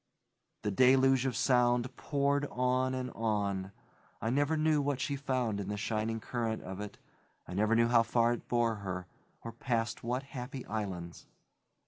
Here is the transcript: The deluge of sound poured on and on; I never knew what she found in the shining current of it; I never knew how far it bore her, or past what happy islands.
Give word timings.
The 0.63 0.71
deluge 0.71 1.27
of 1.27 1.35
sound 1.35 1.95
poured 1.95 2.47
on 2.49 2.95
and 2.95 3.11
on; 3.11 3.71
I 4.19 4.31
never 4.31 4.57
knew 4.57 4.81
what 4.81 4.99
she 4.99 5.15
found 5.15 5.59
in 5.59 5.67
the 5.67 5.77
shining 5.77 6.19
current 6.19 6.63
of 6.63 6.81
it; 6.81 6.97
I 7.47 7.53
never 7.53 7.75
knew 7.75 7.87
how 7.87 8.01
far 8.01 8.33
it 8.33 8.47
bore 8.47 8.77
her, 8.77 9.05
or 9.43 9.51
past 9.51 10.03
what 10.03 10.23
happy 10.23 10.65
islands. 10.65 11.27